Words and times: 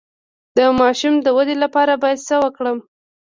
د 0.57 0.59
ماشوم 0.79 1.15
د 1.21 1.27
ودې 1.37 1.55
لپاره 1.63 1.93
باید 2.03 2.19
څه 2.27 2.35
ورکړم؟ 2.43 2.77